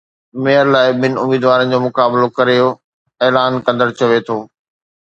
mayor 0.43 0.65
لاءِ 0.73 0.87
ٻن 1.01 1.13
اميدوارن 1.23 1.67
جو 1.71 1.79
مقابلو 1.87 2.27
ڪريو 2.37 2.67
اعلان 3.25 3.51
ڪندڙ 3.65 3.87
چوي 3.99 4.19
ٿو 4.27 4.37